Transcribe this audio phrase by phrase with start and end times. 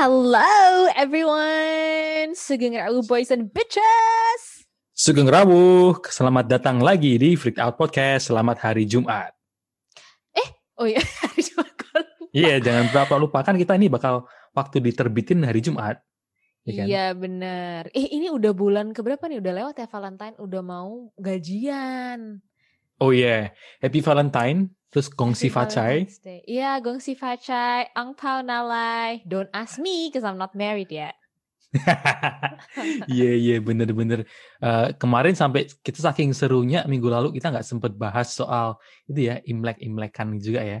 [0.00, 4.64] Hello everyone, Sugeng Rawu boys and bitches.
[4.96, 8.32] Sugeng Rawu, selamat datang lagi di Freak Out Podcast.
[8.32, 9.36] Selamat hari Jumat.
[10.32, 10.48] Eh,
[10.80, 11.68] oh iya hari Jumat.
[12.32, 14.24] Iya, jangan berapa lupa kan kita ini bakal
[14.56, 16.00] waktu diterbitin hari Jumat.
[16.64, 16.86] Ya kan?
[16.88, 17.92] Iya bener.
[17.92, 19.44] Eh ini udah bulan keberapa nih?
[19.44, 20.32] Udah lewat ya Valentine?
[20.40, 22.40] Udah mau gajian.
[22.96, 23.84] Oh iya, yeah.
[23.84, 24.79] Happy Valentine.
[24.90, 26.10] Terus gongsi facai.
[26.50, 29.22] Iya, gongsi facai, ang pao nalai.
[29.22, 31.14] Don't ask me because I'm not married yet.
[33.06, 34.26] Iya iya bener-bener
[34.58, 38.74] uh, kemarin sampai kita saking serunya minggu lalu kita nggak sempet bahas soal
[39.06, 40.80] itu ya imlek imlekan juga ya.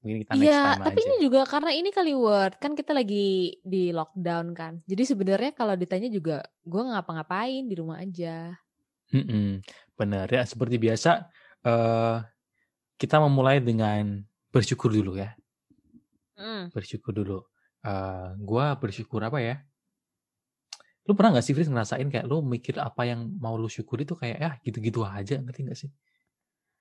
[0.00, 1.06] Mungkin kita next Iya, tapi aja.
[1.10, 4.72] ini juga karena ini kali word kan kita lagi di lockdown kan.
[4.86, 8.54] Jadi sebenarnya kalau ditanya juga gue ngapa-ngapain di rumah aja.
[9.10, 9.48] Mm -mm,
[9.98, 11.26] bener ya seperti biasa.
[11.60, 12.24] Uh,
[13.00, 14.20] kita memulai dengan
[14.52, 15.32] bersyukur dulu ya.
[16.36, 16.68] Mm.
[16.76, 17.40] Bersyukur dulu.
[17.80, 19.64] Uh, gua bersyukur apa ya?
[21.08, 24.20] Lu pernah gak sih Fris ngerasain kayak lu mikir apa yang mau lu syukuri tuh
[24.20, 25.90] kayak ya gitu-gitu aja ngerti gak sih?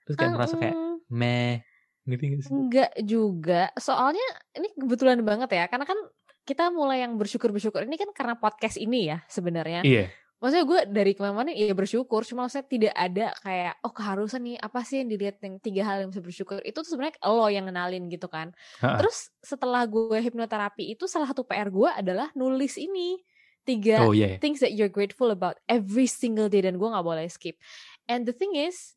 [0.03, 0.75] Terus kayak merasa kayak
[1.07, 1.63] meh
[2.03, 2.51] ngerti gak sih?
[2.51, 3.71] Enggak juga.
[3.79, 4.27] Soalnya
[4.59, 5.97] ini kebetulan banget ya karena kan
[6.43, 9.87] kita mulai yang bersyukur-bersyukur ini kan karena podcast ini ya sebenarnya.
[9.87, 14.55] Iya maksudnya gue dari kemarin ya bersyukur cuma saya tidak ada kayak oh keharusan nih
[14.55, 17.67] apa sih yang dilihat yang tiga hal yang bisa bersyukur itu tuh sebenarnya lo yang
[17.67, 19.03] kenalin gitu kan Ha-ha.
[19.03, 23.19] terus setelah gue hipnoterapi itu salah satu PR gue adalah nulis ini
[23.67, 24.39] tiga oh, yeah.
[24.39, 27.59] things that you're grateful about every single day dan gue nggak boleh skip
[28.07, 28.95] and the thing is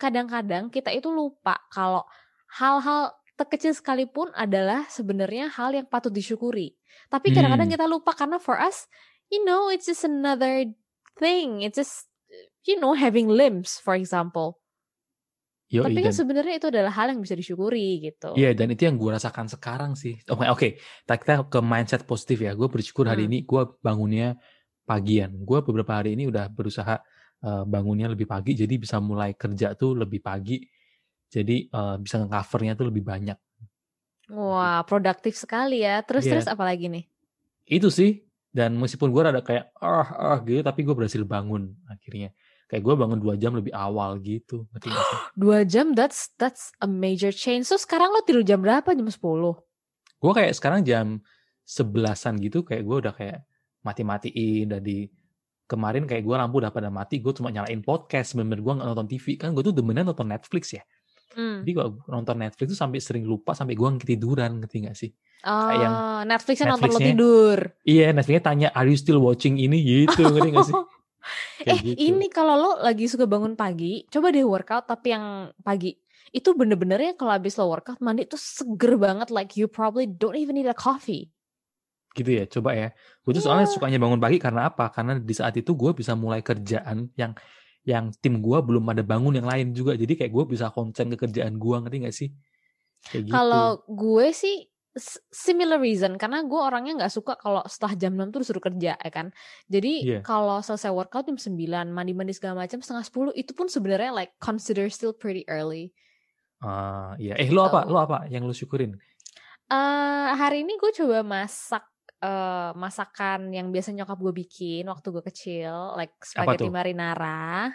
[0.00, 2.08] kadang-kadang kita itu lupa kalau
[2.56, 6.72] hal-hal terkecil sekalipun adalah sebenarnya hal yang patut disyukuri
[7.12, 7.76] tapi kadang-kadang hmm.
[7.76, 8.88] kita lupa karena for us
[9.30, 10.66] you know, it's just another
[11.16, 11.62] thing.
[11.62, 12.10] It's just,
[12.66, 14.58] you know, having limbs, for example.
[15.70, 18.34] Yo, Tapi kan sebenarnya itu adalah hal yang bisa disyukuri gitu.
[18.34, 20.18] Iya, dan itu yang gue rasakan sekarang sih.
[20.26, 20.58] Oke, oh, oke.
[20.58, 20.70] Okay.
[21.06, 22.58] Kita ke mindset positif ya.
[22.58, 23.30] Gue bersyukur hari hmm.
[23.30, 24.34] ini gue bangunnya
[24.82, 25.30] pagian.
[25.46, 26.98] Gue beberapa hari ini udah berusaha
[27.46, 30.58] uh, bangunnya lebih pagi, jadi bisa mulai kerja tuh lebih pagi.
[31.30, 33.38] Jadi uh, bisa nge-covernya tuh lebih banyak.
[34.34, 36.02] Wah, produktif sekali ya.
[36.02, 36.32] Terus yeah.
[36.34, 37.06] terus apa lagi nih?
[37.70, 42.34] Itu sih dan meskipun gue rada kayak ah ah gitu tapi gue berhasil bangun akhirnya.
[42.70, 44.70] Kayak gue bangun dua jam lebih awal gitu
[45.42, 47.66] dua jam that's that's a major change.
[47.66, 48.94] So sekarang lo tidur jam berapa?
[48.94, 49.58] Jam sepuluh?
[50.22, 51.18] Gue kayak sekarang jam
[51.66, 53.42] sebelasan gitu kayak gue udah kayak
[53.82, 54.70] mati-matiin.
[54.70, 55.10] Udah di
[55.66, 58.38] kemarin kayak gue lampu udah pada mati gue cuma nyalain podcast.
[58.38, 60.82] Bener-bener gue nggak nonton TV kan gue tuh demenan nonton Netflix ya
[61.30, 61.62] Hmm.
[61.62, 65.10] Jadi kalau nonton Netflix tuh sampai sering lupa sampai gue ketiduran, ngerti gak sih?
[65.46, 65.94] Oh, yang
[66.28, 67.58] Netflixnya nonton lo tidur.
[67.86, 70.76] Iya, Netflixnya tanya, are you still watching ini gitu, ngerti gak sih?
[71.70, 71.96] eh, gitu.
[71.96, 75.94] ini kalau lo lagi suka bangun pagi, coba deh workout tapi yang pagi.
[76.30, 80.36] Itu bener-bener ya kalau habis lo workout mandi tuh seger banget, like you probably don't
[80.36, 81.30] even need a coffee.
[82.10, 82.88] Gitu ya, coba ya.
[83.22, 83.46] Gue tuh yeah.
[83.46, 84.90] soalnya sukanya bangun pagi karena apa?
[84.90, 87.38] Karena di saat itu gue bisa mulai kerjaan yang
[87.84, 89.96] yang tim gue belum ada bangun yang lain juga.
[89.96, 92.30] Jadi kayak gue bisa konsen ke kerjaan gue ngerti gak sih?
[93.00, 93.32] Gitu.
[93.32, 94.68] kalau gue sih
[95.30, 96.18] similar reason.
[96.18, 99.30] Karena gue orangnya nggak suka kalau setelah jam 6 tuh disuruh kerja ya kan?
[99.70, 100.22] Jadi yeah.
[100.22, 101.54] kalau selesai workout jam 9
[101.90, 105.94] mandi-mandi segala macam setengah 10 itu pun sebenarnya like consider still pretty early.
[106.60, 107.38] Ah uh, iya.
[107.38, 107.86] Eh lo apa?
[107.86, 108.98] Lo apa yang lo syukurin?
[109.70, 111.86] Uh, hari ini gue coba masak
[112.20, 117.72] uh, masakan yang biasa nyokap gue bikin waktu gue kecil, like spaghetti marinara.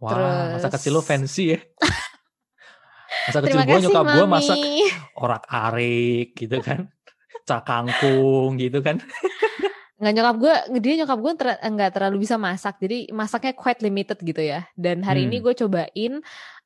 [0.00, 0.50] Wah, Terus...
[0.60, 1.60] masa kecil lo fancy ya?
[3.30, 4.56] masa kecil gue nyokap gue masak
[5.16, 6.90] orak arik gitu kan,
[7.48, 8.98] cakangkung gitu kan.
[9.94, 14.18] nggak nyokap gue, dia nyokap gue ter, nggak terlalu bisa masak, jadi masaknya quite limited
[14.20, 14.66] gitu ya.
[14.76, 15.28] Dan hari hmm.
[15.32, 16.12] ini gue cobain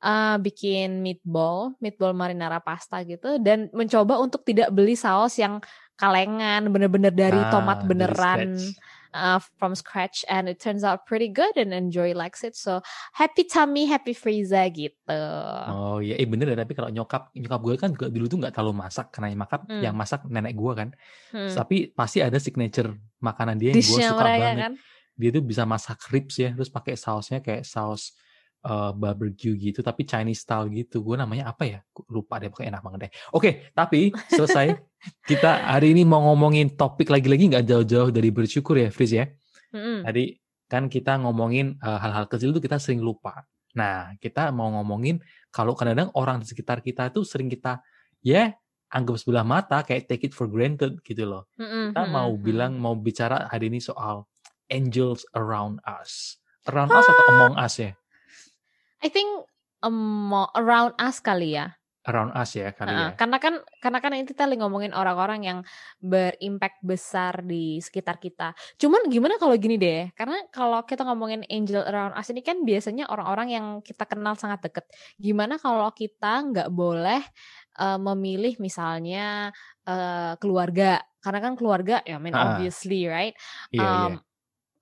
[0.03, 5.62] uh, bikin meatball, meatball marinara pasta gitu, dan mencoba untuk tidak beli saus yang
[5.98, 8.54] kalengan bener-bener dari ah, tomat beneran
[9.14, 12.81] uh, from scratch and it turns out pretty good and enjoy likes it so
[13.12, 15.22] happy tummy happy Frieza gitu
[15.69, 18.74] oh iya eh bener ya tapi kalau nyokap nyokap gue kan dulu tuh nggak terlalu
[18.78, 19.83] masak karena yang makan hmm.
[19.83, 20.89] yang masak nenek gue kan
[21.34, 21.50] hmm.
[21.53, 24.74] tapi pasti ada signature makanan dia yang gue suka banget kan?
[25.18, 28.15] dia tuh bisa masak ribs ya terus pakai sausnya kayak saus
[28.68, 31.00] uh, barbecue gitu tapi Chinese style gitu.
[31.00, 31.80] Gue namanya apa ya?
[32.12, 33.12] Lupa deh pokoknya enak banget deh.
[33.32, 34.76] Oke tapi selesai.
[35.30, 39.30] Kita hari ini mau ngomongin topik lagi-lagi nggak jauh-jauh dari bersyukur ya Fris ya.
[39.68, 40.00] Mm-hmm.
[40.00, 40.24] tadi
[40.65, 43.44] kan kita ngomongin uh, hal-hal kecil itu kita sering lupa.
[43.76, 45.20] Nah kita mau ngomongin
[45.53, 47.84] kalau kadang-kadang orang di sekitar kita itu sering kita
[48.24, 48.56] ya
[48.88, 51.47] anggap sebelah mata kayak take it for granted gitu loh.
[51.60, 51.92] Mm-hmm.
[51.92, 54.24] kita mau bilang mau bicara hari ini soal
[54.72, 56.41] angels around us.
[56.65, 57.92] Around us atau among us ya
[59.03, 59.28] I think
[59.83, 61.78] um, around us kali ya.
[62.09, 63.09] around us ya kali uh, ya.
[63.15, 65.59] Karena kan karena kan ini kita lagi ngomongin orang-orang yang
[66.00, 68.56] berimpact besar di sekitar kita.
[68.80, 70.09] Cuman gimana kalau gini deh?
[70.16, 74.65] Karena kalau kita ngomongin angel around us ini kan biasanya orang-orang yang kita kenal sangat
[74.65, 74.89] deket.
[75.21, 77.21] Gimana kalau kita nggak boleh
[77.77, 79.53] uh, memilih misalnya
[79.84, 81.04] uh, keluarga?
[81.21, 83.36] Karena kan keluarga ya, I mean uh, obviously right.
[83.68, 84.18] Iya, um, iya.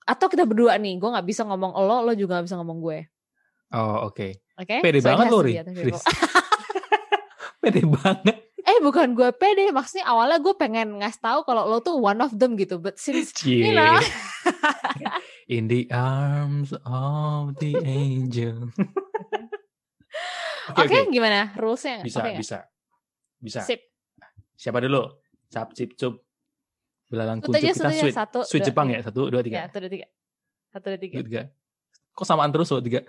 [0.07, 3.11] Atau kita berdua nih, gue nggak bisa ngomong lo, lo juga gak bisa ngomong gue.
[3.75, 4.15] Oh oke.
[4.15, 4.31] Okay.
[4.57, 4.79] Oke.
[4.79, 4.81] Okay?
[4.81, 5.55] Pede so banget lo, Ri.
[7.63, 8.37] pede banget.
[8.67, 12.35] Eh bukan gue pede, maksudnya awalnya gue pengen ngasih tahu kalau lo tuh one of
[12.35, 13.63] them gitu, but since yeah.
[13.63, 13.99] you know.
[15.55, 18.75] In the arms of the angel.
[20.75, 21.15] Oke, okay, okay.
[21.15, 22.03] gimana rulesnya?
[22.03, 22.67] Bisa, okay, bisa,
[23.39, 23.63] bisa.
[23.63, 23.79] Sip.
[24.59, 25.07] Siapa dulu?
[25.47, 26.19] Cap, cip, cup.
[27.07, 28.11] Belalang kuncup kita sweet.
[28.11, 28.99] Satu, sweet Jepang ya?
[29.07, 29.63] Satu, dua, tiga.
[29.63, 30.07] Ya, satu, dua, tiga.
[30.75, 31.15] Satu, dua, tiga.
[31.23, 31.43] Dua, tiga.
[32.19, 33.07] Kok samaan terus lo tiga?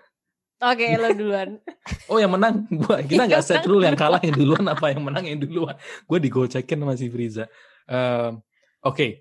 [0.57, 1.61] Oke, okay, lo duluan.
[2.09, 3.05] oh, yang menang gua.
[3.05, 5.77] Kita nggak set rule yang kalah yang duluan apa yang menang yang duluan.
[6.09, 7.45] Gue digocekin sama si Friza.
[7.85, 8.33] Uh,
[8.81, 9.11] Oke, okay.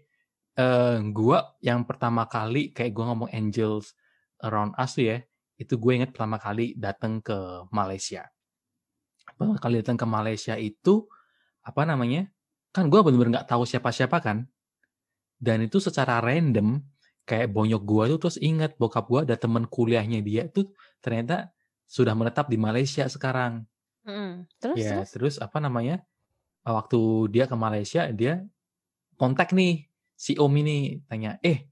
[0.56, 3.92] uh, gue yang pertama kali kayak gue ngomong Angels
[4.40, 5.20] Around Us ya,
[5.60, 8.24] itu gue inget pertama kali datang ke Malaysia.
[9.28, 11.04] Pertama kali datang ke Malaysia itu
[11.60, 12.32] apa namanya?
[12.72, 14.48] Kan gue bener-bener nggak tahu siapa-siapa kan.
[15.36, 16.80] Dan itu secara random
[17.26, 20.70] kayak bonyok gue tuh terus ingat bokap gue ada temen kuliahnya dia tuh
[21.06, 21.54] ternyata
[21.86, 23.62] sudah menetap di Malaysia sekarang.
[24.02, 25.10] Mm, terus, ya terus?
[25.14, 26.02] terus apa namanya
[26.66, 28.42] waktu dia ke Malaysia dia
[29.14, 29.86] kontak nih
[30.18, 31.70] si Om ini tanya eh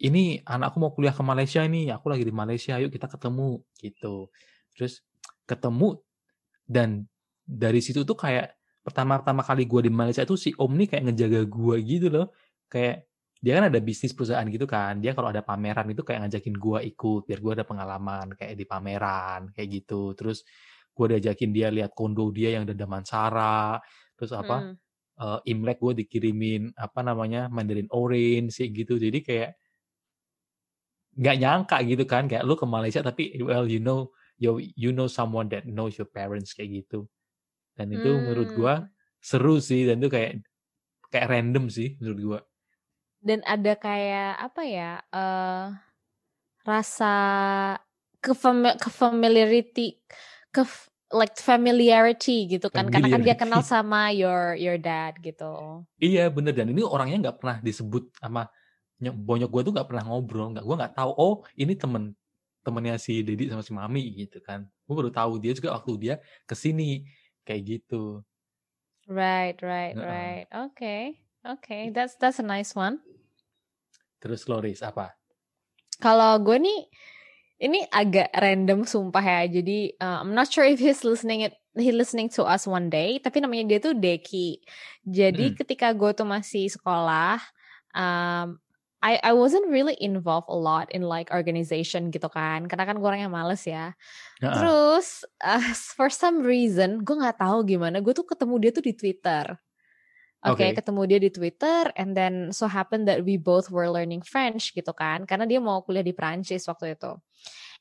[0.00, 4.32] ini anakku mau kuliah ke Malaysia ini aku lagi di Malaysia yuk kita ketemu gitu
[4.72, 5.04] terus
[5.44, 6.00] ketemu
[6.64, 7.04] dan
[7.44, 11.40] dari situ tuh kayak pertama-tama kali gue di Malaysia tuh si Om nih kayak ngejaga
[11.44, 12.26] gue gitu loh
[12.72, 13.09] kayak
[13.40, 15.00] dia kan ada bisnis perusahaan gitu kan.
[15.00, 18.68] Dia kalau ada pameran itu kayak ngajakin gue ikut biar gue ada pengalaman kayak di
[18.68, 20.12] pameran kayak gitu.
[20.12, 20.44] Terus
[20.92, 23.80] gue diajakin dia lihat kondo dia yang ada Damansara
[24.12, 24.74] terus apa hmm.
[25.24, 28.94] uh, Imlek gue dikirimin apa namanya Mandarin Orange kayak gitu.
[29.00, 29.50] Jadi kayak
[31.16, 35.08] nggak nyangka gitu kan kayak lu ke Malaysia tapi well you know you you know
[35.08, 37.08] someone that knows your parents kayak gitu.
[37.72, 38.20] Dan itu hmm.
[38.28, 38.74] menurut gue
[39.24, 40.44] seru sih dan itu kayak
[41.08, 42.40] kayak random sih menurut gue
[43.20, 45.76] dan ada kayak apa ya uh,
[46.64, 47.14] rasa
[48.20, 50.00] kefamiliarity
[50.52, 50.62] ke
[51.10, 55.84] like familiarity gitu kan karena kan dia kenal sama your your dad gitu.
[56.00, 58.48] Iya bener dan ini orangnya nggak pernah disebut sama
[59.00, 62.12] bonyok gue tuh nggak pernah ngobrol nggak gue nggak tahu oh ini temen
[62.60, 64.68] temennya si Dedi sama si Mami gitu kan.
[64.86, 66.14] Gue baru tahu dia juga waktu dia
[66.46, 67.04] ke sini
[67.42, 68.22] kayak gitu.
[69.10, 70.08] Right right uh -uh.
[70.08, 70.46] right.
[70.52, 71.02] Oke okay.
[71.42, 71.82] okay.
[71.90, 73.02] That's that's a nice one
[74.20, 75.16] Terus Loris apa?
[75.96, 76.80] Kalau gue nih
[77.60, 79.42] ini agak random sumpah ya.
[79.60, 83.22] Jadi uh, I'm not sure if he's listening it he listening to us one day,
[83.22, 84.60] tapi namanya dia tuh Deki.
[85.06, 85.56] Jadi hmm.
[85.56, 87.38] ketika gue tuh masih sekolah,
[87.94, 88.58] um,
[89.00, 93.08] I I wasn't really involved a lot in like organization gitu kan, karena kan gue
[93.08, 93.94] orangnya males ya.
[94.42, 94.50] Uh-uh.
[94.50, 98.92] Terus uh, for some reason gue nggak tahu gimana, gue tuh ketemu dia tuh di
[98.92, 99.56] Twitter.
[100.40, 100.78] Oke, okay, okay.
[100.80, 104.88] ketemu dia di Twitter, and then so happen that we both were learning French gitu
[104.96, 107.12] kan, karena dia mau kuliah di Prancis waktu itu.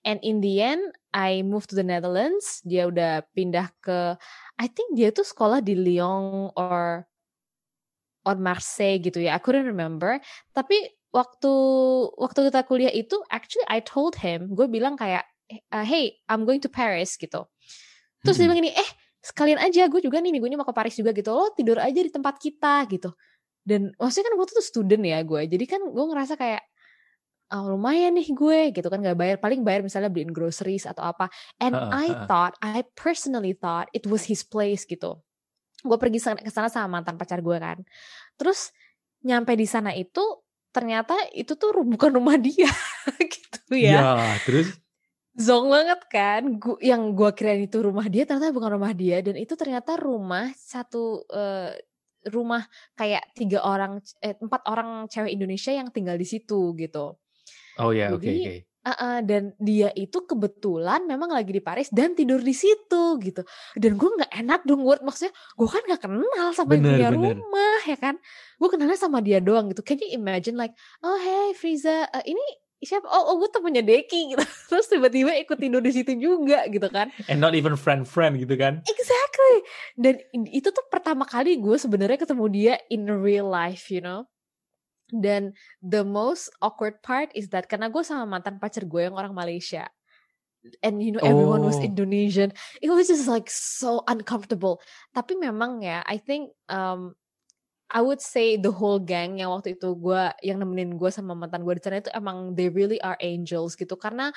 [0.03, 2.63] And in the end, I moved to the Netherlands.
[2.63, 4.15] Dia udah pindah ke,
[4.55, 7.03] I think dia tuh sekolah di Lyon or
[8.23, 9.35] or Marseille gitu ya.
[9.35, 10.19] I couldn't remember.
[10.55, 11.53] Tapi waktu
[12.15, 16.63] waktu kita kuliah itu, actually I told him, gue bilang kayak, eh, hey, I'm going
[16.63, 17.47] to Paris gitu.
[18.23, 18.39] Terus hmm.
[18.39, 18.89] dia bilang ini, eh
[19.19, 21.99] sekalian aja gue juga nih minggu ini mau ke Paris juga gitu lo tidur aja
[21.99, 23.11] di tempat kita gitu.
[23.63, 26.63] Dan maksudnya kan waktu tuh student ya gue jadi kan gue ngerasa kayak
[27.53, 31.27] oh, lumayan nih gue gitu kan gak bayar paling bayar misalnya beliin groceries atau apa.
[31.59, 35.19] And uh, I thought I personally thought it was his place gitu.
[35.83, 37.83] Gue pergi ke sana sama mantan pacar gue kan.
[38.39, 38.71] Terus
[39.23, 40.23] nyampe di sana itu
[40.69, 42.69] ternyata itu tuh bukan rumah dia
[43.33, 44.77] gitu ya, ya terus
[45.39, 49.39] Zong banget kan, gua, yang gue kira itu rumah dia ternyata bukan rumah dia dan
[49.39, 51.71] itu ternyata rumah satu uh,
[52.27, 52.67] rumah
[52.99, 57.15] kayak tiga orang eh, empat orang cewek Indonesia yang tinggal di situ gitu.
[57.79, 58.43] Oh ya, yeah, oke okay, oke.
[58.43, 58.59] Okay.
[58.79, 63.43] Uh, uh, dan dia itu kebetulan memang lagi di Paris dan tidur di situ gitu.
[63.79, 67.39] Dan gue nggak enak dong, gue maksudnya gue kan nggak kenal sama bener, dia bener.
[67.39, 68.15] rumah ya kan.
[68.59, 69.87] Gue kenalnya sama dia doang gitu.
[69.87, 72.43] Can you imagine like, oh hey Friza, uh, ini
[72.79, 73.07] siapa?
[73.11, 74.43] Oh, oh gue temennya Deki gitu.
[74.71, 77.11] Terus tiba-tiba ikut tidur di situ juga gitu kan.
[77.27, 78.79] And not even friend friend gitu kan.
[78.87, 79.55] Exactly.
[79.99, 80.13] Dan
[80.47, 84.27] itu tuh pertama kali gue sebenarnya ketemu dia in real life you know.
[85.09, 89.35] Dan the most awkward part is that karena gue sama mantan pacar gue yang orang
[89.35, 89.89] Malaysia.
[90.83, 91.71] And you know everyone oh.
[91.71, 92.51] was Indonesian.
[92.83, 94.83] It was just like so uncomfortable.
[95.15, 97.15] Tapi memang ya, I think um,
[97.89, 101.65] I would say the whole gang yang waktu itu gue yang nemenin gue sama mantan
[101.65, 103.97] gue di sana itu emang they really are angels gitu.
[103.97, 104.29] Karena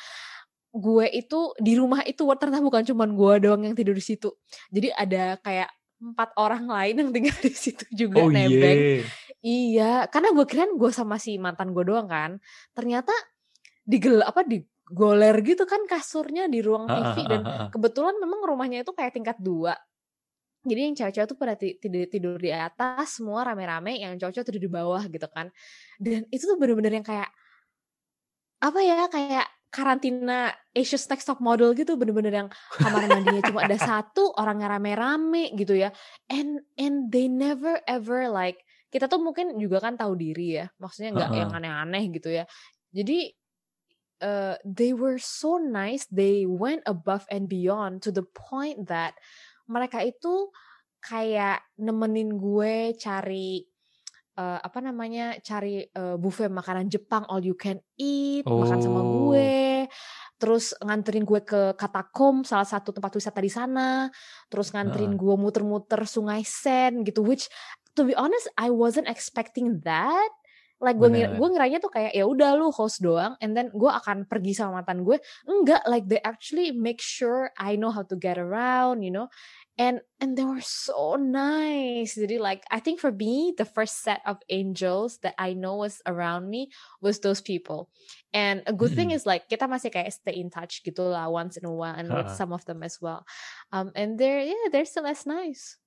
[0.72, 4.32] gue itu di rumah itu ternyata bukan cuma gue doang yang tidur di situ.
[4.72, 5.68] Jadi ada kayak
[6.02, 8.58] empat orang lain yang tinggal di situ juga oh, nebeng.
[8.74, 9.04] yeah.
[9.44, 12.40] iya karena gue kira gue sama si mantan gue doang kan.
[12.72, 13.12] Ternyata
[13.84, 18.92] digel apa di goler gitu kan kasurnya di ruang TV dan kebetulan memang rumahnya itu
[18.96, 19.76] kayak tingkat dua
[20.62, 24.70] jadi yang cewek-cewek tuh pada tidur tidur di atas semua rame-rame yang cowok-cowok tidur di
[24.70, 25.50] bawah gitu kan.
[25.98, 27.30] Dan itu tuh bener-bener yang kayak
[28.62, 33.74] apa ya kayak karantina Asia's Next Top Model gitu bener-bener yang kamar mandinya cuma ada
[33.90, 35.90] satu orangnya rame-rame gitu ya.
[36.30, 38.62] And and they never ever like
[38.94, 41.40] kita tuh mungkin juga kan tahu diri ya maksudnya nggak uh -huh.
[41.42, 42.44] yang aneh-aneh gitu ya.
[42.94, 43.34] Jadi
[44.22, 49.18] uh, they were so nice they went above and beyond to the point that
[49.72, 50.52] mereka itu
[51.02, 53.64] kayak nemenin gue cari
[54.38, 58.62] uh, apa namanya cari uh, buffet makanan Jepang all you can eat oh.
[58.62, 59.08] makan sama oh.
[59.28, 59.90] gue
[60.38, 64.08] terus nganterin gue ke Katakom salah satu tempat wisata di sana
[64.46, 65.18] terus nganterin uh.
[65.18, 67.50] gue muter-muter Sungai Sen gitu which
[67.98, 70.30] to be honest I wasn't expecting that
[70.82, 73.86] like gue ngira, gue ngiranya tuh kayak ya udah lu host doang and then gue
[73.86, 75.14] akan pergi sama mantan gue
[75.46, 79.30] enggak like they actually make sure I know how to get around you know
[79.78, 82.14] and and they were so nice.
[82.16, 86.04] Jadi like i think for me the first set of angels that i know was
[86.04, 86.68] around me
[87.00, 87.88] was those people.
[88.32, 91.56] And a good thing is like kita masih kayak stay in touch gitu lah once
[91.56, 93.24] in a while and with some of them as well.
[93.72, 95.80] Um and they're yeah they're still as nice.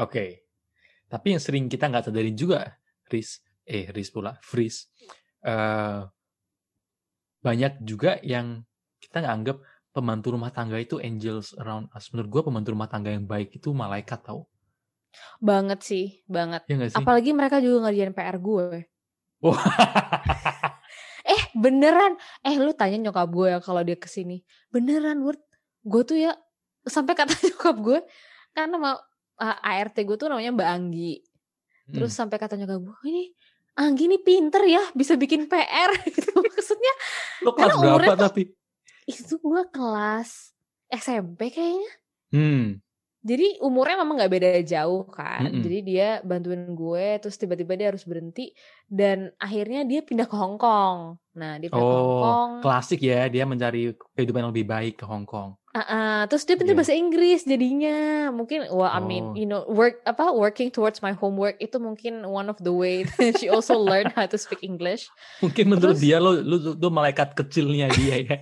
[0.00, 0.12] Oke.
[0.16, 0.30] Okay.
[1.10, 2.78] tapi yang sering kita nggak sadari juga
[3.10, 4.86] Riz eh Riz pula Fris
[5.42, 6.06] uh,
[7.42, 8.62] banyak juga yang
[9.02, 9.58] kita nggak anggap
[9.90, 12.10] pembantu rumah tangga itu angels around us.
[12.14, 14.46] Menurut gue pembantu rumah tangga yang baik itu malaikat tau.
[15.42, 16.62] Banget sih, banget.
[16.70, 16.94] Ya sih?
[16.94, 18.66] Apalagi mereka juga ngerjain PR gue.
[21.30, 24.42] Eh beneran, eh lu tanya nyokap gue ya kalau dia ke sini.
[24.72, 25.38] Beneran, Word.
[25.84, 26.32] Gue tuh ya
[26.82, 27.98] sampai kata nyokap gue,
[28.56, 28.90] karena nama
[29.38, 31.22] uh, ART gue tuh namanya Mbak Anggi.
[31.90, 32.18] Terus hmm.
[32.18, 33.24] sampai kata nyokap gue, ini
[33.78, 36.34] Anggi nih pinter ya, bisa bikin PR gitu.
[36.34, 36.92] Maksudnya,
[37.46, 38.50] lu kelas berapa tapi?
[39.06, 40.52] Itu gue kelas
[40.90, 41.92] SMP kayaknya.
[42.34, 42.66] Hmm.
[43.20, 45.44] Jadi umurnya memang nggak beda jauh kan.
[45.44, 45.62] Mm -mm.
[45.68, 48.56] Jadi dia bantuin gue, terus tiba-tiba dia harus berhenti
[48.88, 51.20] dan akhirnya dia pindah ke Hong Kong.
[51.36, 52.50] Nah dia pindah oh, ke Hong Kong.
[52.64, 55.52] Klasik ya, dia mencari kehidupan yang lebih baik ke Hong Kong.
[55.70, 56.80] Uh, uh, terus dia pindah yeah.
[56.82, 57.98] bahasa Inggris jadinya.
[58.34, 59.38] Mungkin, well, I mean, oh.
[59.38, 63.06] you know, work apa working towards my homework itu mungkin one of the way
[63.38, 65.06] she also learned how to speak English.
[65.38, 68.36] Mungkin menurut terus, dia lo, lo, lo malaikat kecilnya dia ya.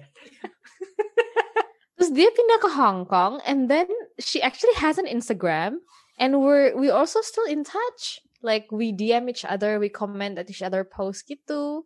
[2.09, 3.85] Terus dia pindah ke Hong Kong and then
[4.17, 5.85] she actually has an Instagram
[6.17, 8.25] and we're we also still in touch.
[8.41, 11.85] Like we DM each other, we comment at each other post gitu.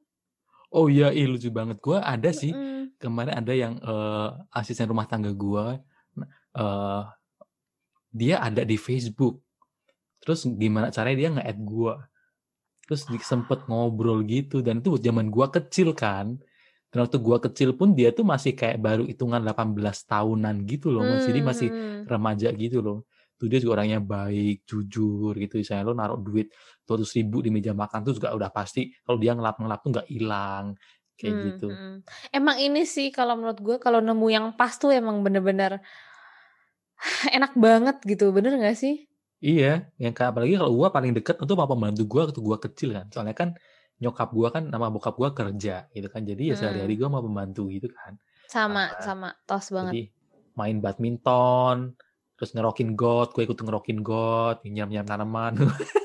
[0.70, 1.82] Oh iya, iya lucu banget.
[1.82, 2.82] Gue ada sih mm -hmm.
[3.02, 5.82] kemarin ada yang uh, asisten rumah tangga gue,
[6.54, 7.02] uh,
[8.14, 9.42] dia ada di Facebook.
[10.22, 11.94] Terus gimana caranya dia nge-add gue?
[12.86, 16.38] Terus sempet ngobrol gitu dan itu zaman gue kecil kan.
[16.92, 21.00] Dan waktu gua kecil pun dia tuh masih kayak baru hitungan 18 tahunan gitu loh.
[21.00, 22.04] Hmm, Jadi masih hmm.
[22.04, 23.08] remaja gitu loh.
[23.40, 25.56] Tuh dia juga orangnya baik, jujur gitu.
[25.56, 26.52] Misalnya lo naruh duit
[26.84, 30.64] 200 ribu di meja makan tuh juga udah pasti kalau dia ngelap-ngelap tuh nggak hilang.
[31.16, 31.68] Kayak hmm, gitu.
[31.72, 31.96] Hmm.
[32.28, 35.80] Emang ini sih kalau menurut gue kalau nemu yang pas tuh emang bener-bener
[37.36, 38.36] enak banget gitu.
[38.36, 39.08] Bener gak sih?
[39.42, 42.88] Iya, yang kayak apalagi kalau gue paling deket itu apa membantu gue waktu gue kecil
[42.94, 43.06] kan.
[43.10, 43.48] Soalnya kan
[44.02, 46.26] nyokap gue kan nama bokap gue kerja gitu kan.
[46.26, 48.18] Jadi ya sehari-hari gue mau membantu gitu kan.
[48.50, 49.28] Sama nah, sama.
[49.46, 49.94] Tos banget.
[49.94, 50.04] jadi
[50.58, 51.96] main badminton
[52.36, 55.54] terus ngerokin got gue ikut ngerokin got nyiram nyiram tanaman.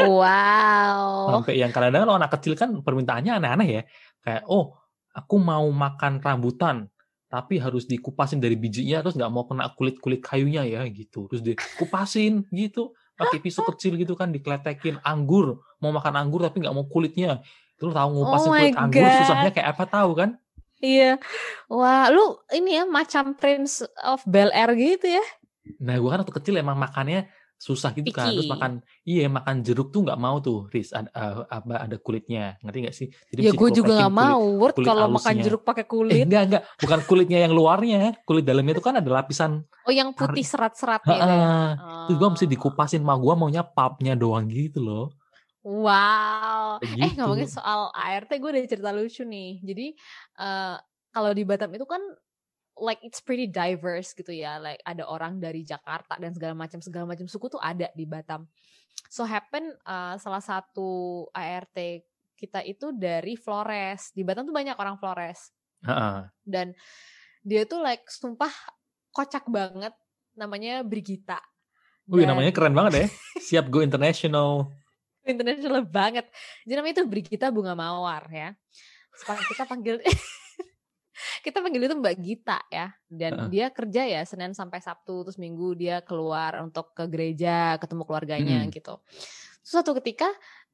[0.00, 1.28] Wow.
[1.28, 3.82] Sampai yang kadang-kadang lo anak kecil kan permintaannya aneh-aneh ya.
[4.24, 4.80] Kayak oh
[5.12, 6.88] aku mau makan rambutan
[7.30, 11.28] tapi harus dikupasin dari bijinya terus nggak mau kena kulit kulit kayunya ya gitu.
[11.28, 15.60] Terus dikupasin gitu pakai pisau kecil gitu kan dikletekin anggur.
[15.78, 17.44] Mau makan anggur tapi nggak mau kulitnya.
[17.76, 20.30] Terus tahu ngupasin oh kulit anggur susahnya kayak apa tahu kan?
[20.80, 21.20] Iya.
[21.68, 25.24] Wah lu ini ya macam Prince of Bel Air gitu ya?
[25.78, 27.28] Nah gua kan waktu kecil emang makannya
[27.60, 28.32] susah gitu kan.
[28.32, 30.96] Terus makan iya makan jeruk tuh nggak mau tuh Riz.
[30.96, 31.12] Ada
[31.44, 32.56] uh, ada kulitnya.
[32.64, 33.06] Ngerti nggak sih?
[33.12, 34.40] Jadi ya gue juga nggak mau.
[34.56, 36.16] Word kalau makan jeruk pakai eh, kulit.
[36.16, 38.16] eh, enggak enggak bukan kulitnya yang luarnya.
[38.24, 41.76] Kulit dalamnya itu kan ada lapisan oh yang putih serat-serat gitu ya?
[42.08, 43.04] terus gue mesti dikupasin.
[43.04, 45.06] Mah gue maunya papnya doang gitu loh.
[45.60, 46.80] Wow.
[46.80, 47.04] Eh, gitu.
[47.04, 49.60] Eh ngomongin soal ART gue ada cerita lucu nih.
[49.60, 49.86] Jadi
[50.40, 50.80] uh,
[51.12, 52.00] kalau di Batam itu kan
[52.80, 54.56] like it's pretty diverse gitu ya.
[54.56, 58.48] Like ada orang dari Jakarta dan segala macam segala macam suku tuh ada di Batam.
[59.12, 61.76] So happen uh, salah satu ART
[62.34, 64.10] kita itu dari Flores.
[64.16, 65.52] Di Batam tuh banyak orang Flores.
[65.80, 66.28] Uh-uh.
[66.44, 66.76] dan
[67.40, 68.52] dia tuh like sumpah
[69.12, 69.92] kocak banget.
[70.36, 71.40] Namanya Brigita.
[72.10, 73.06] Wih namanya keren banget ya.
[73.48, 74.72] Siap go international.
[75.22, 76.26] International banget.
[76.64, 78.50] Jadi namanya itu Brigita Bunga Mawar ya.
[79.20, 80.00] Kita panggil
[81.44, 82.92] kita panggil itu Mbak Gita ya.
[83.08, 83.48] Dan uh.
[83.48, 88.58] dia kerja ya Senin sampai Sabtu terus Minggu dia keluar untuk ke gereja ketemu keluarganya
[88.64, 88.70] hmm.
[88.72, 89.00] gitu.
[89.60, 90.28] Suatu ketika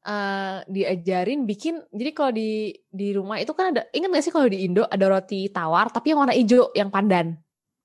[0.06, 4.46] uh, diajarin bikin jadi kalau di di rumah itu kan ada ingat gak sih kalau
[4.46, 7.36] di Indo ada roti tawar tapi yang warna hijau yang pandan?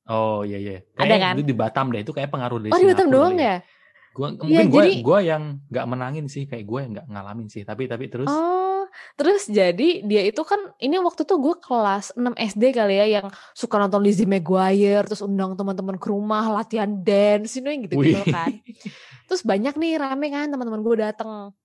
[0.09, 0.81] Oh iya iya.
[0.97, 1.33] Kayak ada kan?
[1.37, 3.57] itu di Batam deh itu kayak pengaruh dari oh di Batam doang ya, ya?
[4.11, 4.93] Gua iya, mungkin ya, gue jadi...
[5.07, 7.63] gua yang nggak menangin sih kayak gue yang nggak ngalamin sih.
[7.63, 8.70] Tapi tapi terus oh
[9.15, 13.27] terus jadi dia itu kan ini waktu tuh gue kelas 6 SD kali ya yang
[13.51, 18.51] suka nonton Lizzie McGuire terus undang teman-teman ke rumah latihan dance ini gitu gitu kan.
[19.27, 21.55] Terus banyak nih rame kan teman-teman gue dateng.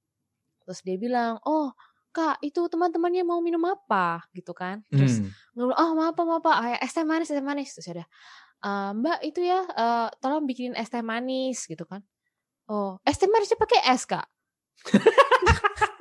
[0.62, 1.74] Terus dia bilang oh
[2.14, 4.22] kak itu teman-temannya mau minum apa?
[4.30, 4.86] Gitu kan.
[4.88, 5.30] Terus hmm.
[5.54, 7.74] gue bilang oh mau apa mau apa es teh manis es teh manis.
[7.74, 8.04] Terus ada
[8.62, 11.66] uh, mbak itu ya uh, tolong bikinin es teh manis.
[11.66, 12.04] Gitu kan.
[12.70, 14.26] Oh es teh manisnya pakai es kak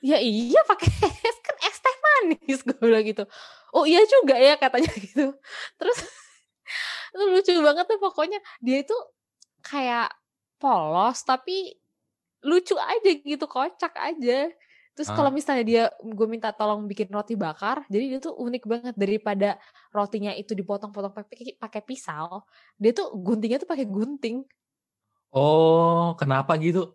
[0.00, 0.88] ya iya pakai
[1.28, 3.24] es kan es teh manis gue bilang gitu.
[3.70, 5.36] Oh iya juga ya katanya gitu.
[5.76, 5.98] Terus
[7.10, 8.38] itu lucu banget tuh pokoknya.
[8.64, 8.96] Dia itu
[9.60, 10.10] kayak
[10.60, 11.76] polos tapi
[12.44, 14.48] lucu aja gitu kocak aja.
[14.90, 15.16] Terus ah.
[15.16, 18.94] kalau misalnya dia gue minta tolong bikin roti bakar jadi dia tuh unik banget.
[18.96, 19.60] Daripada
[19.92, 21.12] rotinya itu dipotong-potong
[21.60, 22.44] pakai pisau
[22.80, 24.42] dia tuh guntingnya tuh pakai gunting.
[25.30, 26.90] Oh, kenapa gitu?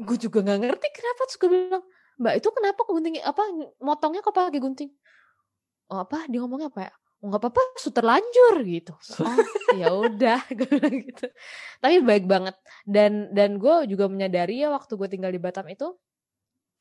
[0.00, 1.84] Gue juga nggak ngerti kenapa terus gue bilang,
[2.20, 3.42] Mbak itu kenapa gunting apa
[3.80, 4.92] motongnya kok pakai gunting?
[5.88, 6.28] Oh apa?
[6.28, 6.92] Dia ngomongnya apa ya?
[7.20, 8.96] Oh, nggak apa-apa, su terlanjur gitu.
[9.20, 9.36] Oh
[9.76, 11.28] ya udah, gue bilang gitu.
[11.80, 12.56] Tapi baik banget
[12.88, 16.00] dan dan gue juga menyadari ya waktu gue tinggal di Batam itu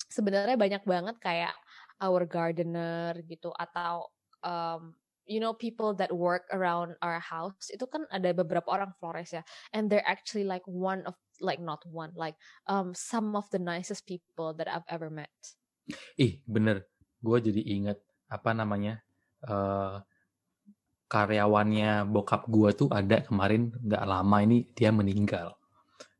[0.07, 1.51] sebenarnya banyak banget kayak
[1.99, 4.07] our gardener gitu atau
[4.47, 4.95] um,
[5.27, 9.43] you know people that work around our house itu kan ada beberapa orang Flores ya
[9.75, 12.35] and they're actually like one of like not one like
[12.67, 15.31] um some of the nicest people that I've ever met.
[16.19, 16.85] Ih bener,
[17.23, 17.97] gue jadi inget
[18.29, 19.01] apa namanya
[19.49, 20.03] uh,
[21.09, 25.57] karyawannya bokap gue tuh ada kemarin nggak lama ini dia meninggal.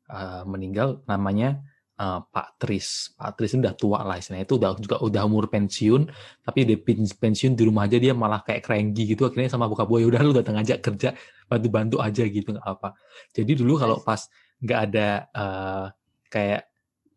[0.10, 1.62] Uh, meninggal namanya
[2.02, 3.14] uh, Pak Tris.
[3.14, 6.10] Pak Tris ini udah tua lah istilahnya itu udah juga udah umur pensiun,
[6.42, 6.82] tapi dia
[7.14, 9.30] pensiun di rumah aja dia malah kayak kerenggi gitu.
[9.30, 11.14] Akhirnya sama buka buaya udah lu datang aja kerja
[11.46, 12.98] bantu-bantu aja gitu nggak apa.
[13.30, 14.26] Jadi dulu kalau pas
[14.60, 15.86] nggak ada uh,
[16.32, 16.68] kayak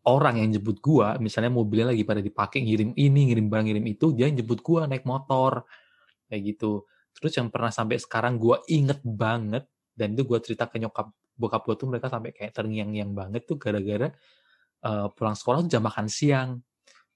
[0.03, 4.11] orang yang jemput gua, misalnya mobilnya lagi pada dipakai ngirim ini, ngirim barang, ngirim itu,
[4.11, 5.63] dia yang jemput gua naik motor.
[6.27, 6.83] Kayak gitu.
[7.15, 9.63] Terus yang pernah sampai sekarang gua inget banget
[9.95, 13.55] dan itu gua cerita ke nyokap bokap gua tuh mereka sampai kayak terngiang-ngiang banget tuh
[13.57, 14.11] gara-gara
[14.83, 16.59] uh, pulang sekolah tuh jam makan siang.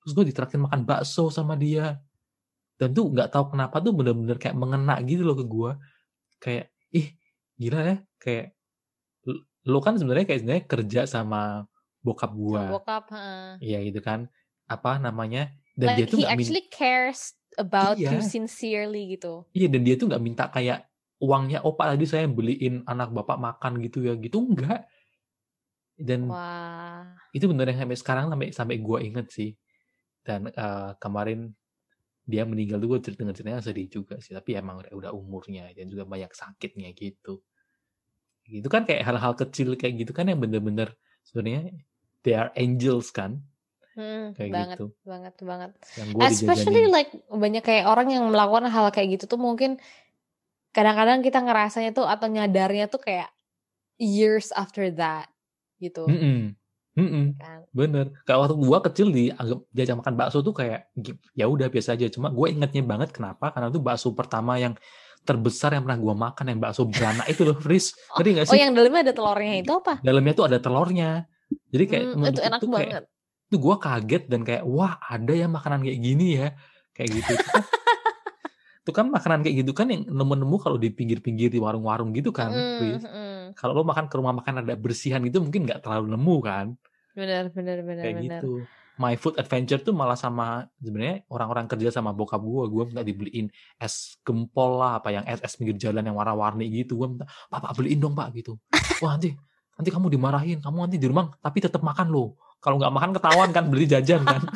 [0.02, 2.00] Terus gue ditraktir makan bakso sama dia.
[2.80, 5.72] Dan tuh nggak tahu kenapa tuh bener-bener kayak mengena gitu loh ke gue
[6.40, 7.12] kayak ih
[7.60, 7.98] gila ya.
[8.16, 8.57] Kayak
[9.68, 11.68] lo kan sebenarnya kayak sebenarnya kerja sama
[12.00, 13.12] bokap gue bokap
[13.60, 14.32] iya gitu kan.
[14.68, 15.52] Apa namanya?
[15.76, 18.16] Dan like dia tuh he actually cares about iya.
[18.16, 19.44] you sincerely gitu.
[19.52, 20.88] Iya dan dia tuh nggak minta kayak
[21.20, 24.16] uangnya oh pak tadi saya beliin anak bapak makan gitu ya.
[24.16, 24.88] Gitu enggak
[25.98, 27.18] dan Wah.
[27.34, 29.52] itu bener yang sampai sekarang sampai sampai gue inget sih.
[30.22, 31.52] Dan uh, kemarin
[32.28, 34.38] dia meninggal tuh gue dengar ceritanya sedih juga sih.
[34.38, 37.42] Tapi emang udah, udah umurnya dan juga banyak sakitnya gitu
[38.48, 40.96] gitu kan kayak hal-hal kecil kayak gitu kan yang bener-bener
[41.28, 41.76] sebenarnya
[42.24, 43.44] they are angels kan
[43.94, 46.96] hmm, kayak banget, gitu banget banget yang especially dijajanin.
[46.96, 49.78] like banyak kayak orang yang melakukan hal kayak gitu tuh mungkin
[50.72, 53.34] kadang-kadang kita ngerasanya tuh atau nyadarnya tuh kayak
[53.98, 55.26] years after that
[55.82, 56.06] gitu.
[56.06, 56.42] Mm -mm.
[56.98, 57.26] Mm -mm.
[57.38, 57.60] Kan?
[57.74, 58.06] Bener.
[58.26, 59.30] Kayak waktu gua kecil di
[59.74, 60.90] diajak makan bakso tuh kayak
[61.38, 62.10] ya udah biasa aja.
[62.10, 63.54] Cuma gue ingetnya banget kenapa?
[63.54, 64.74] Karena itu bakso pertama yang
[65.28, 67.92] terbesar yang pernah gua makan yang bakso beranak itu loh, Fris.
[68.16, 68.56] Oh, gak oh, sih?
[68.56, 69.94] Oh, yang dalamnya ada telurnya itu apa?
[70.00, 71.10] Dalamnya tuh ada telurnya.
[71.68, 72.88] Jadi kayak hmm, itu enak itu banget.
[72.88, 73.04] Kayak,
[73.48, 76.48] itu gua kaget dan kayak wah ada ya makanan kayak gini ya.
[76.96, 77.34] Kayak gitu.
[78.88, 82.56] itu kan makanan kayak gitu kan yang nemu-nemu kalau di pinggir-pinggir di warung-warung gitu kan,
[82.56, 83.44] mm, mm.
[83.60, 86.66] Kalau lo makan ke rumah makan ada bersihan gitu mungkin nggak terlalu nemu kan.
[87.18, 88.04] Benar, benar, benar.
[88.04, 88.42] Kayak benar.
[88.42, 88.54] gitu.
[88.98, 93.48] My Food Adventure tuh malah sama sebenarnya orang-orang kerja sama bokap gue, gue minta dibeliin
[93.78, 97.74] es gempol lah, apa yang es es pinggir jalan yang warna-warni gitu, gue minta, papa
[97.78, 98.58] beliin dong pak gitu.
[99.06, 99.38] Wah nanti
[99.78, 102.38] nanti kamu dimarahin, kamu nanti di rumah tapi tetap makan lo.
[102.58, 104.42] Kalau nggak makan ketahuan kan beli jajan kan.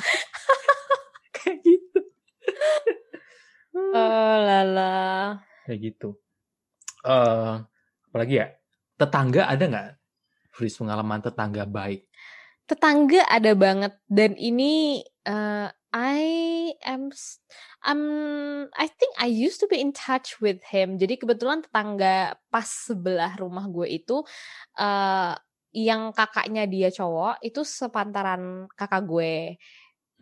[3.92, 4.92] Oh lala.
[5.68, 6.10] Kayak gitu.
[7.04, 7.64] Uh,
[8.12, 8.48] apalagi ya?
[9.00, 9.90] Tetangga ada nggak?
[10.52, 12.11] Fris pengalaman tetangga baik.
[12.72, 16.24] Tetangga ada banget dan ini uh, I
[16.88, 17.12] am
[17.84, 18.04] um
[18.72, 20.96] I think I used to be in touch with him.
[20.96, 24.24] Jadi kebetulan tetangga pas sebelah rumah gue itu
[24.80, 25.36] uh,
[25.76, 29.60] yang kakaknya dia cowok itu sepantaran kakak gue.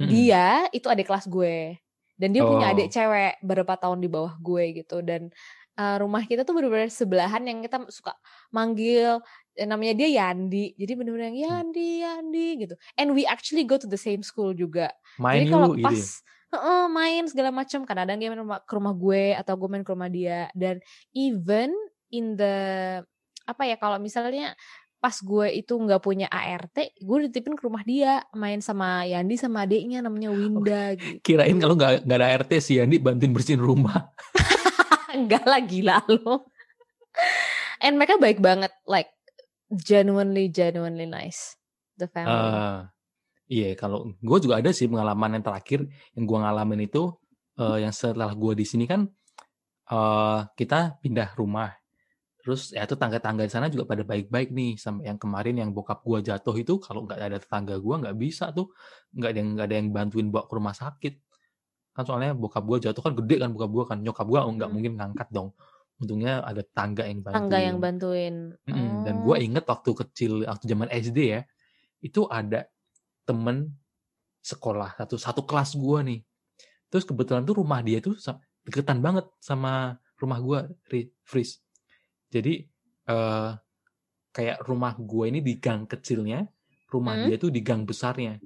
[0.02, 0.10] Hmm.
[0.10, 1.78] Dia itu adik kelas gue.
[2.18, 2.50] Dan dia oh.
[2.50, 5.30] punya adik cewek berapa tahun di bawah gue gitu dan
[5.80, 8.12] uh, rumah kita tuh bener-bener sebelahan yang kita suka
[8.52, 9.24] manggil
[9.66, 11.46] namanya dia Yandi jadi bener-bener yang hmm.
[11.48, 15.68] Yandi Yandi gitu and we actually go to the same school juga main jadi kalau
[15.80, 16.02] pas
[16.56, 20.10] uh, main segala macam kadang-kadang dia main ke rumah gue atau gue main ke rumah
[20.10, 20.80] dia dan
[21.12, 21.74] even
[22.14, 22.56] in the
[23.50, 24.54] apa ya kalau misalnya
[25.00, 29.64] pas gue itu nggak punya ART, gue ditipin ke rumah dia main sama Yandi sama
[29.64, 30.60] adiknya namanya Winda.
[30.94, 31.24] Oh, gitu.
[31.24, 34.12] Kirain kalau nggak nggak ada ART si Yandi bantuin bersihin rumah.
[35.16, 36.52] Enggak lah gila lo.
[37.80, 39.08] And mereka baik banget, like
[39.70, 41.58] genuinely genuinely nice
[42.00, 42.34] the family.
[42.34, 42.90] Uh,
[43.46, 45.86] iya, kalau gue juga ada sih pengalaman yang terakhir
[46.18, 47.14] yang gue ngalamin itu
[47.62, 49.06] uh, yang setelah gue di sini kan
[49.94, 51.76] uh, kita pindah rumah.
[52.40, 56.02] Terus ya itu tangga-tangga di sana juga pada baik-baik nih sampai yang kemarin yang bokap
[56.02, 58.72] gue jatuh itu kalau nggak ada tetangga gue nggak bisa tuh
[59.12, 61.14] nggak ada yang nggak ada yang bantuin bawa ke rumah sakit
[61.92, 64.72] kan soalnya bokap gue jatuh kan gede kan bokap gue kan nyokap gue nggak hmm.
[64.72, 65.52] mungkin ngangkat dong
[66.00, 68.36] untungnya ada tangga yang bantuin tangga yang bantuin
[68.66, 68.76] mm -hmm.
[68.76, 69.02] oh.
[69.06, 71.42] dan gue inget waktu kecil waktu zaman SD ya
[72.00, 72.66] itu ada
[73.28, 73.76] temen
[74.40, 76.20] sekolah satu satu kelas gue nih
[76.88, 78.16] terus kebetulan tuh rumah dia tuh
[78.64, 80.60] deketan banget sama rumah gue
[81.28, 81.60] Fris
[82.32, 82.64] jadi
[83.12, 83.54] uh,
[84.32, 86.48] kayak rumah gue ini di gang kecilnya
[86.90, 87.26] rumah hmm?
[87.30, 88.40] dia tuh di gang besarnya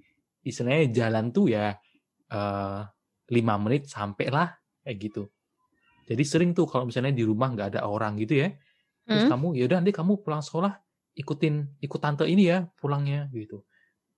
[0.44, 1.72] istilahnya jalan tuh ya
[2.34, 2.82] uh,
[3.32, 4.52] lima menit sampai lah
[4.84, 5.24] kayak gitu.
[6.04, 8.52] Jadi sering tuh kalau misalnya di rumah nggak ada orang gitu ya,
[9.08, 9.32] terus hmm?
[9.32, 10.74] kamu ya udah nanti kamu pulang sekolah
[11.14, 13.64] ikutin ikut tante ini ya pulangnya gitu.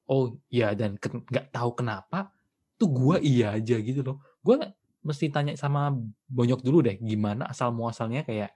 [0.10, 2.32] Oh iya dan nggak tahu kenapa
[2.78, 4.18] tuh gue iya aja gitu loh.
[4.42, 4.62] Gue
[5.06, 5.94] mesti tanya sama
[6.30, 8.50] bonyok dulu deh gimana asal muasalnya kayak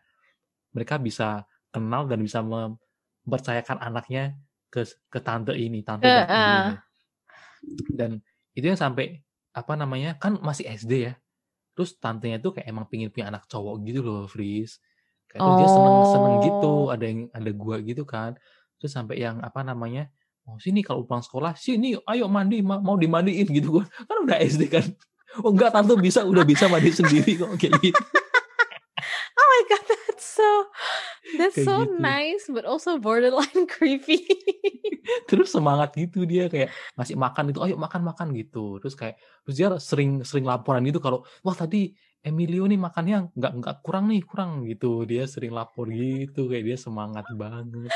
[0.73, 4.33] mereka bisa kenal dan bisa mempercayakan anaknya
[4.69, 6.27] ke ke tante ini tante uh, uh.
[6.29, 6.73] ini.
[7.93, 8.21] Dan
[8.57, 9.21] itu yang sampai
[9.53, 11.13] apa namanya kan masih SD ya
[11.79, 14.83] terus tantenya tuh kayak emang pingin punya anak cowok gitu loh Fris
[15.31, 15.55] kayak oh.
[15.55, 16.91] dia seneng seneng gitu oh.
[16.91, 18.35] ada yang ada gua gitu kan
[18.75, 20.11] terus sampai yang apa namanya
[20.43, 24.67] oh sini kalau pulang sekolah sini ayo mandi mau dimandiin gitu kan kan udah SD
[24.67, 24.83] kan
[25.39, 27.95] oh enggak tante bisa udah bisa mandi sendiri kok kayak gitu
[29.39, 30.67] oh my god that's so
[31.37, 31.99] that's kayak so gitu.
[31.99, 34.25] nice but also borderline creepy.
[35.29, 38.77] Terus semangat gitu dia kayak ngasih makan itu ayo makan makan gitu.
[38.81, 39.15] Terus kayak
[39.45, 44.11] terus dia sering sering laporan gitu kalau wah tadi Emilio nih makannya nggak nggak kurang
[44.11, 45.05] nih kurang gitu.
[45.05, 47.89] Dia sering lapor gitu kayak dia semangat banget.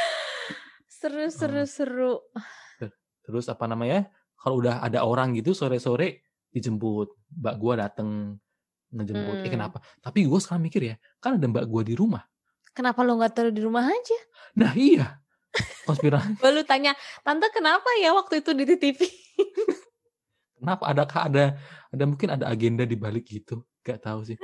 [0.89, 2.13] Seru seru uh, seru
[3.24, 8.36] terus apa namanya kalau udah ada orang gitu sore sore dijemput mbak gua dateng
[8.93, 9.41] ngejemput.
[9.41, 9.46] Hmm.
[9.48, 9.78] eh kenapa?
[10.04, 12.22] Tapi gue sekarang mikir ya kan ada mbak gua di rumah
[12.74, 14.20] kenapa lo nggak taruh di rumah aja
[14.58, 15.24] nah iya
[15.86, 16.40] konspirasi.
[16.44, 19.00] Baru tanya, tante kenapa ya waktu itu di TV?
[20.60, 20.84] kenapa?
[20.90, 21.46] ada ada
[21.94, 23.62] ada mungkin ada agenda di balik gitu?
[23.84, 24.38] Gak tahu sih.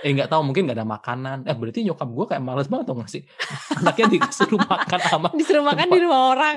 [0.00, 1.38] Eh nggak tahu mungkin nggak ada makanan.
[1.44, 3.22] Eh berarti nyokap gue kayak males banget dong ngasih
[3.80, 5.96] anaknya disuruh makan sama disuruh makan tempat.
[5.96, 6.56] di rumah orang.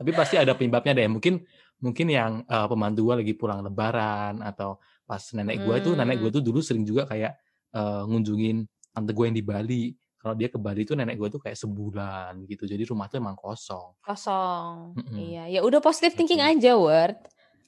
[0.00, 1.08] Tapi pasti ada penyebabnya deh.
[1.08, 1.40] Mungkin
[1.80, 5.82] mungkin yang uh, pembantu gue lagi pulang lebaran atau pas nenek gue hmm.
[5.84, 7.36] itu nenek gue tuh dulu sering juga kayak
[7.74, 9.84] uh, ngunjungin tante gue yang di Bali.
[10.24, 12.64] Kalau dia ke Bali tuh nenek gue tuh kayak sebulan gitu.
[12.64, 14.00] Jadi rumah tuh emang kosong.
[14.00, 14.96] Kosong.
[14.96, 15.16] Mm -mm.
[15.20, 17.18] iya ya udah positive thinking aja word.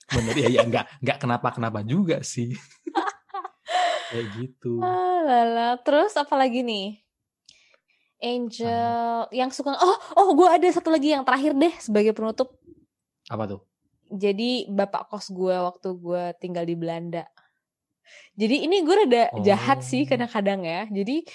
[0.09, 2.57] Bener ya ya nggak nggak kenapa kenapa juga sih.
[4.15, 4.79] Kayak gitu.
[4.81, 5.69] Ah, lala.
[5.83, 7.03] Terus apa lagi nih?
[8.17, 12.57] Angel yang suka oh oh gue ada satu lagi yang terakhir deh sebagai penutup.
[13.29, 13.61] Apa tuh?
[14.09, 17.29] Jadi bapak kos gue waktu gue tinggal di Belanda
[18.39, 19.43] jadi ini gue rada oh.
[19.43, 20.09] jahat sih oh.
[20.09, 21.27] kadang-kadang ya jadi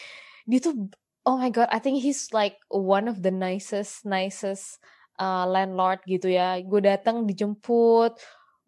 [0.45, 0.91] dia tuh
[1.25, 4.81] oh my god, I think he's like one of the nicest nicest
[5.21, 6.57] uh, landlord gitu ya.
[6.65, 8.17] Gue datang dijemput,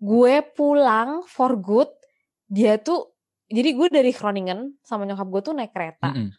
[0.02, 1.90] gue pulang for good.
[2.50, 3.14] Dia tuh
[3.50, 6.14] jadi gue dari Groningen sama nyokap gue tuh naik kereta.
[6.14, 6.30] Mm -hmm.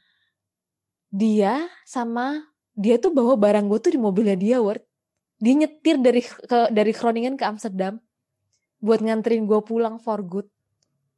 [1.15, 1.55] Dia
[1.87, 2.43] sama
[2.75, 4.83] dia tuh bawa barang gue tuh di mobilnya dia, Word.
[5.39, 7.99] Dia nyetir dari ke dari Groningen ke Amsterdam
[8.83, 10.47] buat nganterin gue pulang for good.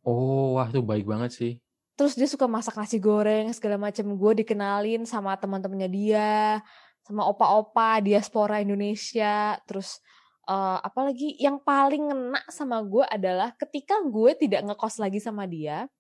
[0.07, 1.53] Oh, wah itu baik banget sih.
[1.99, 6.63] Terus dia suka masak nasi goreng segala macam gue dikenalin sama teman-temannya dia
[7.03, 9.59] sama opa-opa diaspora Indonesia.
[9.67, 9.99] Terus
[10.47, 15.91] uh, apalagi yang paling ngena sama gue adalah ketika gue tidak ngekos lagi sama dia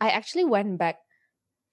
[0.00, 0.98] I actually went back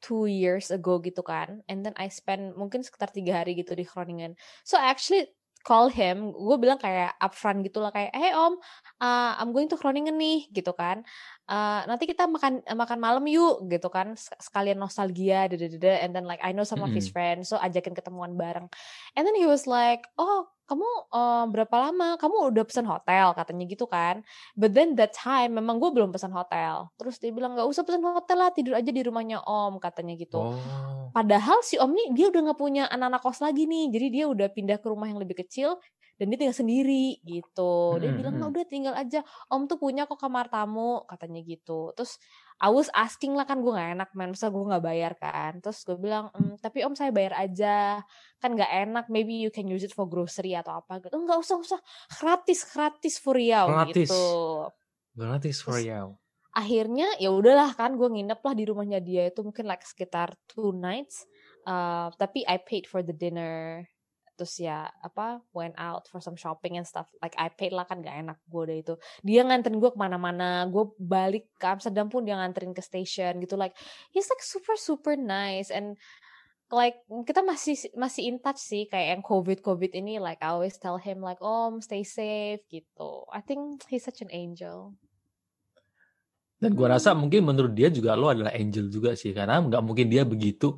[0.01, 1.61] two years ago gitu kan.
[1.69, 4.37] And then I spend mungkin sekitar tiga hari gitu di Groningen.
[4.65, 5.29] So I actually
[5.61, 8.57] call him, gue bilang kayak upfront gitu lah kayak, hey om,
[9.01, 11.01] uh, I'm going to Groningen nih gitu kan,
[11.49, 16.41] uh, nanti kita makan makan malam yuk gitu kan, sekalian nostalgia, dada and then like
[16.41, 18.69] I know some of his friends, so ajakin ketemuan bareng,
[19.17, 22.15] and then he was like, oh kamu uh, berapa lama?
[22.15, 24.23] Kamu udah pesan hotel katanya gitu kan.
[24.55, 26.87] But then that time memang gue belum pesan hotel.
[26.95, 30.39] Terus dia bilang nggak usah pesan hotel lah, tidur aja di rumahnya om katanya gitu.
[30.39, 31.11] Oh.
[31.11, 33.91] Padahal si om nih dia udah nggak punya anak-anak kos lagi nih.
[33.91, 35.75] Jadi dia udah pindah ke rumah yang lebih kecil
[36.15, 37.99] dan dia tinggal sendiri gitu.
[37.99, 38.17] Dia hmm.
[38.21, 39.27] bilang nggak udah tinggal aja.
[39.51, 41.91] Om tuh punya kok kamar tamu katanya gitu.
[41.99, 42.15] Terus
[42.61, 45.57] I was asking lah kan gue gak enak man masa gue gak bayar kan.
[45.57, 48.05] Terus gue bilang mm, tapi om saya bayar aja.
[48.37, 49.09] Kan gak enak.
[49.09, 51.01] Maybe you can use it for grocery atau apa.
[51.01, 51.17] Gitu.
[51.17, 51.79] Nggak usah usah.
[52.21, 54.05] Gratis gratis for Riau gratis.
[54.05, 54.25] gitu.
[55.17, 56.21] Gratis for Riau
[56.51, 57.95] akhirnya ya udahlah kan.
[57.95, 59.31] Gue nginep lah di rumahnya dia.
[59.31, 61.23] Itu mungkin like sekitar two nights.
[61.63, 63.85] Uh, tapi I paid for the dinner
[64.35, 67.07] terus ya apa went out for some shopping and stuff.
[67.19, 68.93] Like I paid lah kan gak enak gue deh itu.
[69.21, 70.65] Dia nganterin gue ke mana-mana.
[70.67, 73.59] Gue balik ke Amsterdam pun dia nganterin ke station gitu.
[73.59, 73.77] Like
[74.09, 75.69] he's like super super nice.
[75.69, 75.99] And
[76.71, 78.87] like kita masih masih in touch sih.
[78.87, 83.27] Kayak yang covid covid ini like I always tell him like om stay safe gitu.
[83.29, 84.95] I think he's such an angel.
[86.61, 89.33] Dan gue rasa mungkin menurut dia juga lo adalah angel juga sih.
[89.33, 90.77] Karena nggak mungkin dia begitu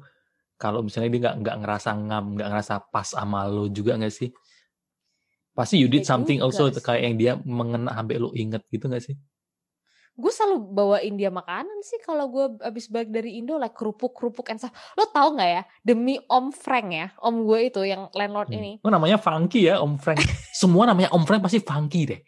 [0.63, 4.31] kalau misalnya dia nggak nggak ngerasa ngam nggak ngerasa pas sama lo juga nggak sih?
[5.51, 9.19] Pasti you did something also kayak yang dia mengena sampai lo inget gitu nggak sih?
[10.13, 14.47] Gue selalu bawain dia makanan sih kalau gue abis balik dari Indo like kerupuk kerupuk
[14.47, 14.71] and stuff.
[14.95, 15.61] Lo tau nggak ya?
[15.83, 18.57] Demi Om Frank ya Om gue itu yang landlord hmm.
[18.61, 18.71] ini.
[18.87, 20.23] Oh namanya Funky ya Om Frank.
[20.63, 22.21] Semua namanya Om Frank pasti Funky deh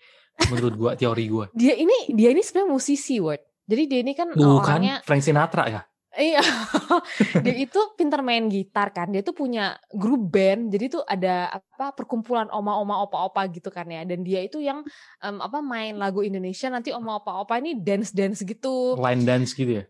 [0.52, 3.39] menurut gue teori gue dia ini dia ini sebenarnya musisi word.
[3.65, 5.82] Jadi dia ini kan Bukan orangnya Frank Sinatra ya
[6.15, 6.39] Iya,
[7.43, 9.12] dia itu pintar main gitar kan.
[9.12, 10.71] Dia tuh punya grup band.
[10.71, 14.08] Jadi tuh ada apa perkumpulan oma-oma opa-opa gitu kan ya.
[14.08, 14.82] Dan dia itu yang
[15.19, 18.95] um, apa main lagu Indonesia nanti oma opa-opa ini dance-dance gitu.
[18.95, 19.86] Line dance gitu ya.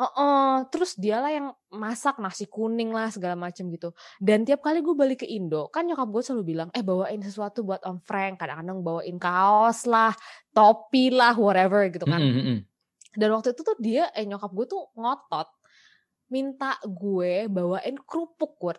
[0.00, 3.92] Oh, uh, terus dialah yang masak nasi kuning lah segala macem gitu.
[4.16, 7.60] Dan tiap kali gue balik ke Indo, kan nyokap gue selalu bilang, eh bawain sesuatu
[7.60, 8.40] buat Om Frank.
[8.40, 10.16] Kadang-kadang bawain kaos lah,
[10.56, 12.16] topi lah, whatever gitu kan.
[12.16, 12.58] Mm -hmm.
[13.12, 15.59] Dan waktu itu tuh dia, eh nyokap gue tuh ngotot
[16.30, 18.74] minta gue bawain kerupuk gue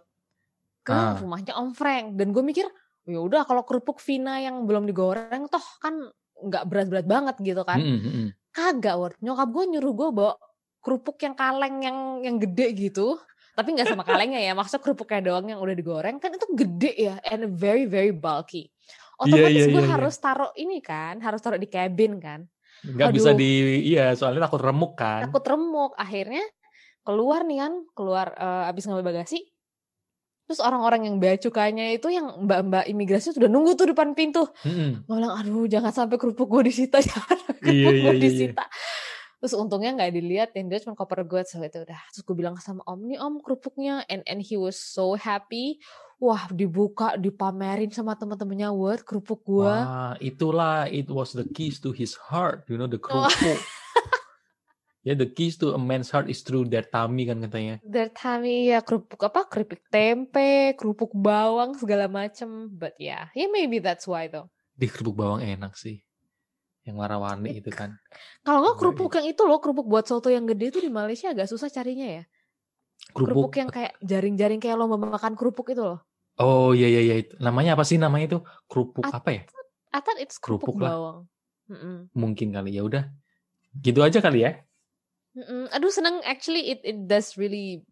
[0.82, 1.20] ke ah.
[1.20, 2.18] rumahnya Om Frank.
[2.18, 2.66] Dan gue mikir
[3.06, 6.10] ya udah kalau kerupuk Vina yang belum digoreng toh kan
[6.42, 7.78] nggak berat-berat banget gitu kan.
[7.78, 8.28] Mm -hmm.
[8.52, 10.34] kagak word nyokap gue nyuruh gue bawa
[10.82, 13.20] kerupuk yang kaleng yang yang gede gitu.
[13.52, 16.18] Tapi nggak sama kalengnya ya maksud kerupuknya doang yang udah digoreng.
[16.18, 18.72] Kan itu gede ya and very very bulky.
[19.22, 20.24] Iya, otomatis yeah, yeah, gue yeah, harus yeah.
[20.26, 22.42] taruh ini kan harus taruh di cabin kan.
[22.82, 25.30] Nggak bisa di iya soalnya takut remuk kan.
[25.30, 25.94] Takut remuk.
[25.94, 26.42] Akhirnya
[27.02, 29.52] keluar nih kan keluar uh, abis ngambil bagasi.
[30.52, 34.44] Terus orang-orang yang bea cukanya itu yang mbak-mbak imigrasi sudah nunggu tuh depan pintu.
[34.68, 35.08] Mm-hmm.
[35.08, 38.66] bilang aduh jangan sampai kerupuk gue disita jangan kerupuk iya, gue iya, iya, disita.
[39.42, 42.02] Terus untungnya nggak dilihat dia cuma koper gue so itu udah.
[42.12, 44.04] Terus gue bilang sama om nih om kerupuknya.
[44.12, 45.80] And and he was so happy.
[46.22, 51.90] Wah dibuka dipamerin sama teman-temannya word kerupuk gue wah itulah it was the keys to
[51.90, 53.26] his heart you know the oh.
[55.02, 57.82] Ya, the keys to a man's heart is through their tummy kan katanya.
[57.82, 59.50] Their tummy ya kerupuk apa?
[59.50, 62.70] Keripik tempe, kerupuk bawang segala macem.
[62.70, 64.54] But yeah, yeah maybe that's why though.
[64.78, 66.06] Di kerupuk bawang enak sih.
[66.86, 67.98] Yang warna-warni itu kan.
[68.46, 71.50] Kalau nggak kerupuk yang itu loh, kerupuk buat soto yang gede itu di Malaysia agak
[71.50, 72.24] susah carinya ya.
[73.10, 76.06] Kerupuk, kerupuk yang kayak jaring-jaring kayak lo makan kerupuk itu loh.
[76.38, 78.40] Oh iya iya iya namanya apa sih namanya itu?
[78.70, 79.42] Kerupuk At apa ya?
[79.90, 81.26] Atau itu kerupuk, kerupuk bawang.
[81.70, 81.96] Mm -mm.
[82.14, 83.10] Mungkin kali ya udah.
[83.82, 84.62] Gitu aja kali ya.
[85.32, 85.72] Mm-mm.
[85.72, 87.88] Aduh seneng actually it it does really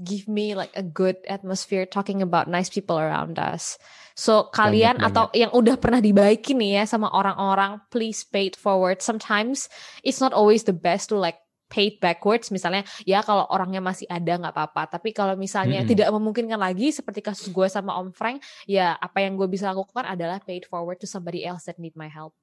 [0.00, 3.76] give me like a good atmosphere talking about nice people around us.
[4.16, 8.56] So kalian banyak, atau yang udah pernah dibaikin nih ya sama orang-orang, please pay it
[8.56, 9.04] forward.
[9.04, 9.68] Sometimes
[10.00, 11.36] it's not always the best to like
[11.68, 12.48] pay it backwards.
[12.48, 14.98] Misalnya ya kalau orangnya masih ada nggak apa-apa.
[14.98, 15.92] Tapi kalau misalnya mm-hmm.
[15.92, 20.08] tidak memungkinkan lagi seperti kasus gue sama Om Frank, ya apa yang gue bisa lakukan
[20.08, 22.34] adalah pay it forward to somebody else that need my help.